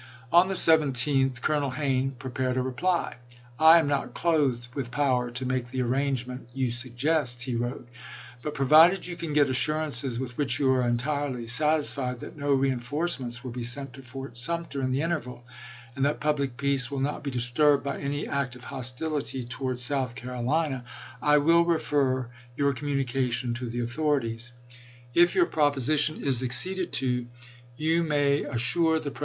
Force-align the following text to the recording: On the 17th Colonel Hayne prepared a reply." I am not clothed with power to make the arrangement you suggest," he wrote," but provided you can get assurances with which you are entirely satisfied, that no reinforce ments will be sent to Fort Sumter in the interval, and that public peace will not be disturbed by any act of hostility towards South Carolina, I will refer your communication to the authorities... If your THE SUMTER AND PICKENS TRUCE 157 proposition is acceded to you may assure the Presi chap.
On 0.31 0.47
the 0.47 0.55
17th 0.55 1.41
Colonel 1.43 1.69
Hayne 1.69 2.09
prepared 2.13 2.57
a 2.57 2.61
reply." 2.63 3.17
I 3.59 3.77
am 3.77 3.87
not 3.87 4.15
clothed 4.15 4.69
with 4.73 4.89
power 4.89 5.29
to 5.29 5.45
make 5.45 5.67
the 5.67 5.83
arrangement 5.83 6.49
you 6.55 6.71
suggest," 6.71 7.43
he 7.43 7.53
wrote," 7.53 7.87
but 8.41 8.55
provided 8.55 9.05
you 9.05 9.15
can 9.15 9.31
get 9.33 9.47
assurances 9.47 10.17
with 10.17 10.39
which 10.39 10.57
you 10.57 10.71
are 10.71 10.81
entirely 10.81 11.45
satisfied, 11.45 12.21
that 12.21 12.35
no 12.35 12.51
reinforce 12.51 13.19
ments 13.19 13.43
will 13.43 13.51
be 13.51 13.61
sent 13.61 13.93
to 13.93 14.01
Fort 14.01 14.39
Sumter 14.39 14.81
in 14.81 14.91
the 14.91 15.03
interval, 15.03 15.45
and 15.95 16.03
that 16.05 16.19
public 16.19 16.57
peace 16.57 16.89
will 16.89 16.99
not 16.99 17.21
be 17.23 17.29
disturbed 17.29 17.83
by 17.83 17.99
any 17.99 18.27
act 18.27 18.55
of 18.55 18.63
hostility 18.63 19.43
towards 19.43 19.83
South 19.83 20.15
Carolina, 20.15 20.83
I 21.21 21.37
will 21.37 21.63
refer 21.63 22.27
your 22.57 22.73
communication 22.73 23.53
to 23.53 23.69
the 23.69 23.81
authorities... 23.81 24.51
If 25.13 25.35
your 25.35 25.45
THE 25.45 25.51
SUMTER 25.51 25.61
AND 25.61 25.73
PICKENS 25.75 25.85
TRUCE 25.85 26.09
157 26.09 26.17
proposition 26.17 26.27
is 26.27 26.41
acceded 26.41 26.91
to 26.93 27.27
you 27.77 28.03
may 28.03 28.41
assure 28.43 28.99
the 28.99 29.11
Presi 29.11 29.13
chap. 29.15 29.19